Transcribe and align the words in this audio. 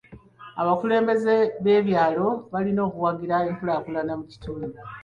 Abakulembeze 0.61 1.33
b'ebyalo 1.63 2.27
balina 2.51 2.81
okuwagira 2.87 3.35
enkulaakulana 3.49 4.13
mu 4.19 4.25
kitundu. 4.31 4.67